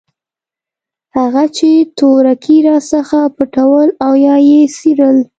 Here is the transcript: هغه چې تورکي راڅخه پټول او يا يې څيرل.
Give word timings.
هغه 1.17 1.43
چې 1.57 1.69
تورکي 1.97 2.57
راڅخه 2.67 3.21
پټول 3.37 3.87
او 4.05 4.13
يا 4.25 4.35
يې 4.49 4.61
څيرل. 4.77 5.17